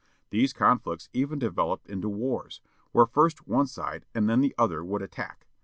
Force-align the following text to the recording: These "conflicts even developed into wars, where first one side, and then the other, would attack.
These 0.31 0.51
"conflicts 0.51 1.09
even 1.13 1.37
developed 1.37 1.85
into 1.87 2.09
wars, 2.09 2.59
where 2.91 3.05
first 3.05 3.45
one 3.47 3.67
side, 3.67 4.07
and 4.15 4.27
then 4.27 4.41
the 4.41 4.55
other, 4.57 4.83
would 4.83 5.03
attack. 5.03 5.45